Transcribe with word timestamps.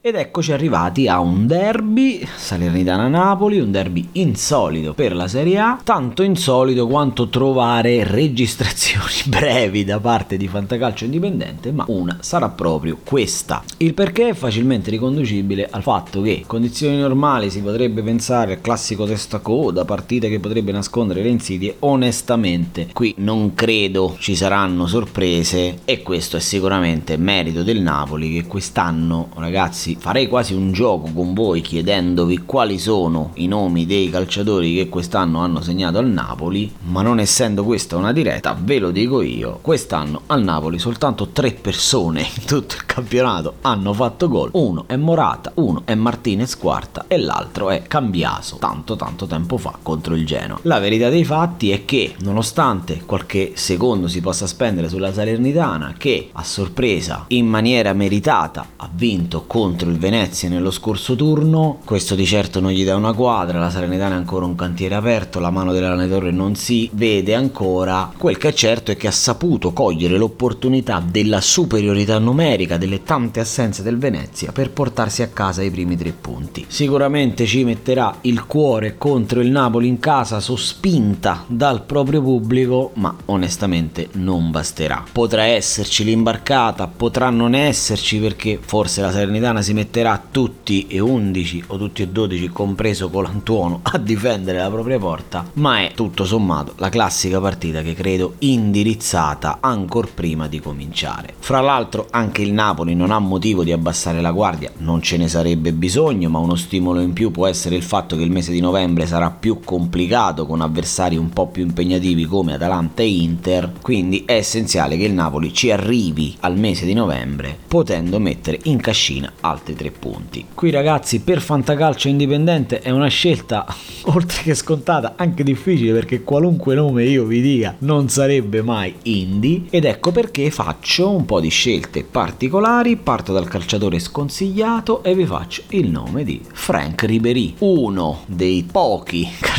Ed 0.00 0.14
eccoci 0.14 0.52
arrivati 0.52 1.08
a 1.08 1.18
un 1.18 1.48
derby 1.48 2.24
Salernitana-Napoli, 2.24 3.58
un 3.58 3.72
derby 3.72 4.10
insolito 4.12 4.94
per 4.94 5.12
la 5.12 5.26
Serie 5.26 5.58
A, 5.58 5.80
tanto 5.82 6.22
insolito 6.22 6.86
quanto 6.86 7.28
trovare 7.28 8.04
registrazioni 8.04 9.06
brevi 9.26 9.84
da 9.84 9.98
parte 9.98 10.36
di 10.36 10.46
Fantacalcio 10.46 11.04
Indipendente, 11.04 11.72
ma 11.72 11.84
una 11.88 12.16
sarà 12.20 12.48
proprio 12.48 12.98
questa. 13.02 13.64
Il 13.78 13.92
perché 13.92 14.28
è 14.28 14.34
facilmente 14.34 14.88
riconducibile 14.90 15.66
al 15.68 15.82
fatto 15.82 16.22
che 16.22 16.30
in 16.30 16.46
condizioni 16.46 16.96
normali 16.96 17.50
si 17.50 17.60
potrebbe 17.60 18.00
pensare 18.00 18.52
al 18.52 18.60
classico 18.60 19.04
testa 19.04 19.40
coda, 19.40 19.84
partita 19.84 20.28
che 20.28 20.38
potrebbe 20.38 20.70
nascondere 20.70 21.22
le 21.22 21.30
insidie, 21.30 21.74
onestamente 21.80 22.90
qui 22.92 23.14
non 23.18 23.52
credo 23.54 24.14
ci 24.20 24.36
saranno 24.36 24.86
sorprese 24.86 25.80
e 25.84 26.02
questo 26.04 26.36
è 26.36 26.40
sicuramente 26.40 27.16
merito 27.16 27.64
del 27.64 27.80
Napoli 27.80 28.32
che 28.32 28.46
quest'anno 28.46 29.30
ragazzi 29.34 29.87
ragazzi 29.88 29.96
farei 29.98 30.26
quasi 30.26 30.54
un 30.54 30.72
gioco 30.72 31.10
con 31.12 31.32
voi 31.32 31.60
chiedendovi 31.60 32.44
quali 32.44 32.78
sono 32.78 33.30
i 33.34 33.46
nomi 33.46 33.86
dei 33.86 34.10
calciatori 34.10 34.74
che 34.74 34.88
quest'anno 34.88 35.40
hanno 35.40 35.62
segnato 35.62 35.98
al 35.98 36.08
Napoli, 36.08 36.70
ma 36.88 37.02
non 37.02 37.20
essendo 37.20 37.64
questa 37.64 37.96
una 37.96 38.12
diretta, 38.12 38.56
ve 38.60 38.78
lo 38.78 38.90
dico 38.90 39.22
io, 39.22 39.58
quest'anno 39.62 40.22
al 40.26 40.42
Napoli 40.42 40.78
soltanto 40.78 41.28
tre 41.28 41.52
persone 41.52 42.20
in 42.20 42.44
tutto 42.44 42.74
il 42.74 42.84
campionato 42.98 43.54
hanno 43.60 43.92
fatto 43.92 44.28
gol. 44.28 44.50
Uno 44.54 44.84
è 44.88 44.96
Morata, 44.96 45.52
uno 45.54 45.82
è 45.84 45.94
Martinez 45.94 46.56
Quarta 46.56 47.04
e 47.06 47.18
l'altro 47.18 47.70
è 47.70 47.82
Cambiaso, 47.82 48.56
tanto 48.56 48.96
tanto 48.96 49.26
tempo 49.26 49.56
fa 49.56 49.78
contro 49.80 50.14
il 50.14 50.26
Genoa. 50.26 50.58
La 50.62 50.80
verità 50.80 51.08
dei 51.08 51.24
fatti 51.24 51.70
è 51.70 51.84
che 51.84 52.14
nonostante 52.20 53.02
qualche 53.06 53.52
secondo 53.54 54.08
si 54.08 54.20
possa 54.20 54.46
spendere 54.48 54.88
sulla 54.88 55.12
Salernitana 55.12 55.94
che 55.96 56.30
a 56.32 56.42
sorpresa 56.42 57.26
in 57.28 57.46
maniera 57.46 57.92
meritata 57.92 58.66
ha 58.76 58.90
vinto 58.92 59.44
contro 59.46 59.90
il 59.90 59.98
Venezia 59.98 60.48
nello 60.48 60.72
scorso 60.72 61.14
turno. 61.14 61.78
Questo 61.84 62.16
di 62.16 62.26
certo 62.26 62.58
non 62.60 62.72
gli 62.72 62.84
dà 62.84 62.96
una 62.96 63.12
quadra, 63.12 63.60
la 63.60 63.70
Salernitana 63.70 64.14
è 64.14 64.18
ancora 64.18 64.44
un 64.44 64.56
cantiere 64.56 64.96
aperto, 64.96 65.38
la 65.38 65.50
mano 65.50 65.72
dell'allenatore 65.72 66.32
non 66.32 66.56
si 66.56 66.90
vede 66.92 67.34
ancora. 67.34 68.10
Quel 68.16 68.38
che 68.38 68.48
è 68.48 68.52
certo 68.52 68.90
è 68.90 68.96
che 68.96 69.06
ha 69.06 69.12
saputo 69.12 69.72
cogliere 69.72 70.18
l'opportunità 70.18 71.00
della 71.04 71.40
superiorità 71.40 72.18
numerica, 72.18 72.76
delle 72.88 73.02
tante 73.02 73.40
assenze 73.40 73.82
del 73.82 73.98
Venezia 73.98 74.50
per 74.50 74.70
portarsi 74.70 75.22
a 75.22 75.28
casa 75.28 75.62
i 75.62 75.70
primi 75.70 75.94
tre 75.94 76.12
punti. 76.12 76.64
Sicuramente 76.66 77.44
ci 77.44 77.62
metterà 77.62 78.16
il 78.22 78.46
cuore 78.46 78.96
contro 78.96 79.40
il 79.40 79.50
Napoli 79.50 79.86
in 79.88 79.98
casa 80.00 80.40
sospinta 80.40 81.44
dal 81.46 81.84
proprio 81.84 82.22
pubblico, 82.22 82.92
ma 82.94 83.14
onestamente 83.26 84.08
non 84.12 84.50
basterà. 84.50 85.04
Potrà 85.12 85.44
esserci 85.44 86.02
l'imbarcata, 86.02 86.86
potrà 86.88 87.28
non 87.28 87.54
esserci 87.54 88.18
perché 88.18 88.58
forse 88.60 89.02
la 89.02 89.10
Salernitana 89.10 89.60
si 89.60 89.74
metterà 89.74 90.20
tutti 90.30 90.86
e 90.86 90.98
11 90.98 91.64
o 91.68 91.76
tutti 91.76 92.02
e 92.02 92.08
12, 92.08 92.48
compreso 92.48 93.10
Colantuono, 93.10 93.80
a 93.82 93.98
difendere 93.98 94.58
la 94.58 94.70
propria 94.70 94.98
porta, 94.98 95.44
ma 95.54 95.80
è 95.80 95.92
tutto 95.94 96.24
sommato 96.24 96.72
la 96.76 96.88
classica 96.88 97.38
partita 97.40 97.82
che 97.82 97.92
credo 97.94 98.34
indirizzata 98.38 99.58
ancora 99.60 100.08
prima 100.12 100.48
di 100.48 100.60
cominciare. 100.60 101.34
Fra 101.38 101.60
l'altro 101.60 102.06
anche 102.10 102.42
il 102.42 102.52
Napoli 102.52 102.77
non 102.84 103.10
ha 103.10 103.18
motivo 103.18 103.64
di 103.64 103.72
abbassare 103.72 104.20
la 104.20 104.30
guardia, 104.30 104.70
non 104.78 105.02
ce 105.02 105.16
ne 105.16 105.28
sarebbe 105.28 105.72
bisogno, 105.72 106.28
ma 106.28 106.38
uno 106.38 106.56
stimolo 106.56 107.00
in 107.00 107.12
più 107.12 107.30
può 107.30 107.46
essere 107.46 107.76
il 107.76 107.82
fatto 107.82 108.16
che 108.16 108.22
il 108.22 108.30
mese 108.30 108.52
di 108.52 108.60
novembre 108.60 109.06
sarà 109.06 109.30
più 109.30 109.60
complicato 109.64 110.46
con 110.46 110.60
avversari 110.60 111.16
un 111.16 111.30
po' 111.30 111.46
più 111.48 111.64
impegnativi 111.64 112.24
come 112.24 112.54
Atalanta 112.54 113.02
e 113.02 113.08
Inter, 113.08 113.72
quindi 113.82 114.24
è 114.24 114.34
essenziale 114.34 114.96
che 114.96 115.04
il 115.04 115.12
Napoli 115.12 115.52
ci 115.52 115.70
arrivi 115.70 116.36
al 116.40 116.58
mese 116.58 116.86
di 116.86 116.94
novembre 116.94 117.56
potendo 117.66 118.18
mettere 118.18 118.58
in 118.64 118.78
cascina 118.80 119.32
altri 119.40 119.74
tre 119.74 119.90
punti. 119.90 120.46
Qui 120.54 120.70
ragazzi 120.70 121.20
per 121.20 121.40
Fantacalcio 121.40 122.08
indipendente 122.08 122.80
è 122.80 122.90
una 122.90 123.08
scelta 123.08 123.66
oltre 124.06 124.42
che 124.42 124.54
scontata 124.54 125.14
anche 125.16 125.44
difficile 125.44 125.92
perché 125.92 126.22
qualunque 126.22 126.74
nome 126.74 127.04
io 127.04 127.24
vi 127.24 127.40
dica 127.40 127.74
non 127.80 128.08
sarebbe 128.08 128.62
mai 128.62 128.94
indie 129.02 129.64
ed 129.70 129.84
ecco 129.84 130.12
perché 130.12 130.50
faccio 130.50 131.10
un 131.10 131.24
po' 131.24 131.40
di 131.40 131.48
scelte 131.48 132.04
particolari, 132.04 132.67
parto 132.98 133.32
dal 133.32 133.48
calciatore 133.48 133.98
sconsigliato 133.98 135.02
e 135.02 135.14
vi 135.14 135.24
faccio 135.24 135.62
il 135.68 135.88
nome 135.88 136.22
di 136.22 136.38
Frank 136.52 137.02
Ribery, 137.04 137.54
uno 137.60 138.24
dei 138.26 138.62
pochi 138.70 139.26
calciatori 139.40 139.57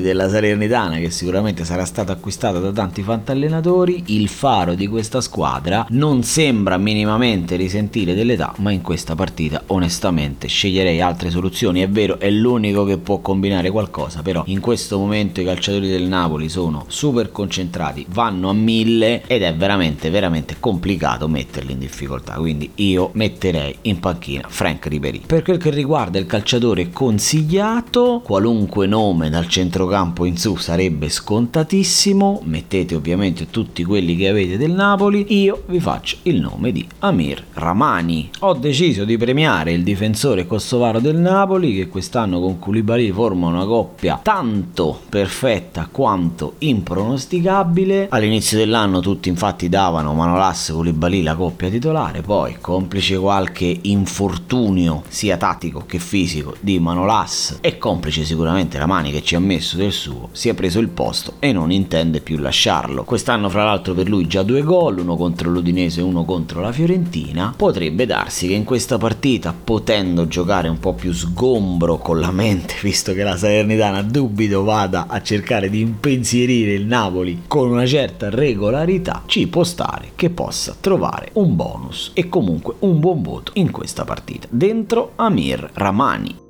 della 0.00 0.26
Salernitana 0.30 0.96
che 0.96 1.10
sicuramente 1.10 1.66
sarà 1.66 1.84
stato 1.84 2.10
acquistato 2.10 2.60
da 2.60 2.72
tanti 2.72 3.02
fantallenatori, 3.02 4.04
il 4.06 4.28
faro 4.28 4.72
di 4.74 4.86
questa 4.86 5.20
squadra 5.20 5.84
non 5.90 6.22
sembra 6.22 6.78
minimamente 6.78 7.56
risentire 7.56 8.14
dell'età 8.14 8.54
ma 8.56 8.70
in 8.70 8.80
questa 8.80 9.14
partita 9.14 9.62
onestamente 9.66 10.48
sceglierei 10.48 11.02
altre 11.02 11.28
soluzioni. 11.28 11.82
È 11.82 11.88
vero 11.90 12.18
è 12.18 12.30
l'unico 12.30 12.84
che 12.84 12.96
può 12.96 13.18
combinare 13.18 13.70
qualcosa 13.70 14.22
però 14.22 14.44
in 14.46 14.60
questo 14.60 14.96
momento 14.96 15.42
i 15.42 15.44
calciatori 15.44 15.88
del 15.88 16.08
Napoli 16.08 16.48
sono 16.48 16.86
super 16.88 17.30
concentrati 17.30 18.06
vanno 18.08 18.48
a 18.48 18.54
mille 18.54 19.24
ed 19.26 19.42
è 19.42 19.54
veramente 19.54 20.08
veramente 20.08 20.56
complicato 20.58 21.28
metterli 21.28 21.72
in 21.72 21.80
difficoltà. 21.80 22.32
Quindi 22.36 22.70
io 22.76 23.10
metterei 23.12 23.76
in 23.82 24.00
panchina 24.00 24.48
Frank 24.48 24.86
Ribery 24.86 25.20
per 25.26 25.42
quel 25.42 25.58
che 25.58 25.68
riguarda 25.68 26.18
il 26.18 26.24
calciatore 26.24 26.88
consigliato 26.88 28.22
qualunque 28.24 28.86
nome 28.86 29.28
dal 29.28 29.48
centrocampo 29.50 30.24
in 30.24 30.38
su 30.38 30.54
sarebbe 30.56 31.08
scontatissimo. 31.08 32.40
Mettete 32.44 32.94
ovviamente 32.94 33.50
tutti 33.50 33.84
quelli 33.84 34.14
che 34.16 34.28
avete 34.28 34.56
del 34.56 34.70
Napoli. 34.70 35.26
Io 35.42 35.64
vi 35.66 35.80
faccio 35.80 36.18
il 36.22 36.40
nome 36.40 36.70
di 36.70 36.86
Amir 37.00 37.44
Ramani. 37.54 38.30
Ho 38.40 38.54
deciso 38.54 39.04
di 39.04 39.18
premiare 39.18 39.72
il 39.72 39.82
difensore 39.82 40.46
kosovaro 40.46 41.00
del 41.00 41.16
Napoli 41.16 41.74
che 41.74 41.88
quest'anno 41.88 42.40
con 42.40 42.60
Koulibaly 42.60 43.10
forma 43.10 43.48
una 43.48 43.64
coppia 43.64 44.20
tanto 44.22 45.00
perfetta 45.08 45.88
quanto 45.90 46.54
impronosticabile. 46.58 48.06
All'inizio 48.10 48.56
dell'anno 48.56 49.00
tutti 49.00 49.28
infatti 49.28 49.68
davano 49.68 50.14
Manolas 50.14 50.70
Koulibaly 50.72 51.22
la 51.22 51.34
coppia 51.34 51.68
titolare, 51.68 52.22
poi 52.22 52.58
complice 52.60 53.18
qualche 53.18 53.76
infortunio 53.82 55.02
sia 55.08 55.36
tattico 55.36 55.82
che 55.86 55.98
fisico 55.98 56.54
di 56.60 56.78
Manolas 56.78 57.58
e 57.60 57.78
complice 57.78 58.24
sicuramente 58.24 58.78
la 58.78 58.86
mani 58.86 59.10
che 59.10 59.22
ci 59.22 59.38
ha 59.40 59.42
messo 59.42 59.76
del 59.76 59.92
suo, 59.92 60.28
si 60.32 60.48
è 60.48 60.54
preso 60.54 60.78
il 60.78 60.88
posto 60.88 61.34
e 61.40 61.52
non 61.52 61.72
intende 61.72 62.20
più 62.20 62.38
lasciarlo. 62.38 63.04
Quest'anno 63.04 63.48
fra 63.48 63.64
l'altro 63.64 63.94
per 63.94 64.08
lui 64.08 64.26
già 64.26 64.42
due 64.42 64.62
gol, 64.62 64.98
uno 64.98 65.16
contro 65.16 65.50
l'Udinese 65.50 66.00
e 66.00 66.04
uno 66.04 66.24
contro 66.24 66.60
la 66.60 66.70
Fiorentina. 66.70 67.54
Potrebbe 67.56 68.06
darsi 68.06 68.46
che 68.46 68.54
in 68.54 68.64
questa 68.64 68.98
partita 68.98 69.52
potendo 69.52 70.28
giocare 70.28 70.68
un 70.68 70.78
po' 70.78 70.92
più 70.92 71.12
sgombro 71.12 71.98
con 71.98 72.20
la 72.20 72.30
mente, 72.30 72.74
visto 72.82 73.14
che 73.14 73.22
la 73.22 73.36
Salernitana 73.36 74.02
dubito 74.02 74.62
vada 74.62 75.06
a 75.08 75.22
cercare 75.22 75.70
di 75.70 75.80
impensierire 75.80 76.74
il 76.74 76.86
Napoli 76.86 77.42
con 77.46 77.70
una 77.70 77.86
certa 77.86 78.28
regolarità, 78.28 79.22
ci 79.26 79.46
può 79.48 79.64
stare 79.64 80.12
che 80.14 80.30
possa 80.30 80.76
trovare 80.78 81.30
un 81.34 81.56
bonus 81.56 82.10
e 82.14 82.28
comunque 82.28 82.74
un 82.80 83.00
buon 83.00 83.22
voto 83.22 83.52
in 83.54 83.70
questa 83.70 84.04
partita. 84.04 84.46
Dentro 84.50 85.12
Amir 85.16 85.70
Ramani. 85.72 86.49